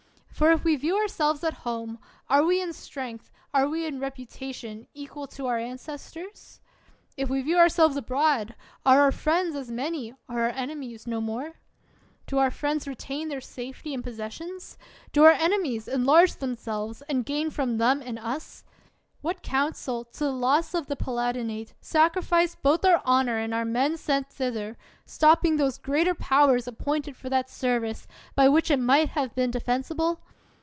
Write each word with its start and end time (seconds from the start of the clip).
For, 0.41 0.51
if 0.51 0.63
we 0.63 0.75
view 0.75 0.97
ourselves 0.97 1.43
at 1.43 1.53
home, 1.69 1.99
are 2.27 2.43
we 2.43 2.59
in 2.63 2.73
strength, 2.73 3.29
are 3.53 3.67
we 3.69 3.85
in 3.85 3.99
reputation, 3.99 4.87
equal 4.91 5.27
to 5.27 5.45
our 5.45 5.59
ancestors? 5.59 6.59
If 7.15 7.27
41 7.27 7.27
THE 7.27 7.27
WORLD'S 7.27 7.27
FAMOUS 7.27 7.27
ORATIONS 7.27 7.29
we 7.29 7.41
view 7.43 7.57
ourselves 7.59 7.97
abroad, 8.49 8.55
are 8.83 9.01
our 9.01 9.11
friends 9.11 9.55
as 9.55 9.69
many, 9.69 10.13
are 10.27 10.41
our 10.45 10.49
enemies 10.49 11.05
no 11.05 11.21
more? 11.21 11.57
Do 12.25 12.39
our 12.39 12.49
friends 12.49 12.87
retain 12.87 13.27
their 13.27 13.39
safety 13.39 13.93
and 13.93 14.03
possessions? 14.03 14.79
Do 15.13 15.25
our 15.25 15.31
enemies 15.31 15.87
enlarge 15.87 16.33
themselves, 16.37 17.03
and 17.03 17.23
gain 17.23 17.51
from 17.51 17.77
them 17.77 18.01
and 18.03 18.17
us? 18.17 18.63
What 19.21 19.43
council, 19.43 20.05
to 20.05 20.19
the 20.23 20.31
loss 20.31 20.73
of 20.73 20.87
the 20.87 20.95
Palat 20.95 21.35
inate, 21.35 21.75
sacrificed 21.81 22.63
both 22.63 22.83
our 22.83 23.03
honor 23.05 23.37
and 23.37 23.53
our 23.53 23.63
men 23.65 23.95
sent 23.95 24.27
thither, 24.31 24.75
stopping 25.05 25.57
those 25.57 25.77
greater 25.77 26.15
powers 26.15 26.67
ap 26.67 26.79
pointed 26.79 27.15
for 27.15 27.29
that 27.29 27.47
service, 27.47 28.07
by 28.35 28.49
which 28.49 28.71
it 28.71 28.79
might 28.79 29.09
have 29.09 29.35
been 29.35 29.51
defensible? 29.51 30.21